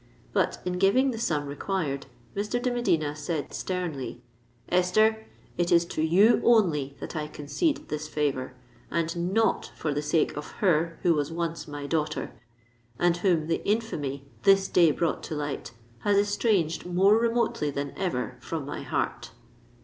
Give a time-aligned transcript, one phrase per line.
[0.33, 2.59] But in giving the sum required, Mr.
[2.59, 4.23] de Medina said sternly,
[4.67, 5.27] "Esther,
[5.59, 10.53] it is to you only that I concede this favour—and not for the sake of
[10.53, 12.31] her who was once my daughter,
[12.97, 18.37] and whom the infamy this day brought to light has estranged more remotely than ever
[18.39, 19.33] from my heart!"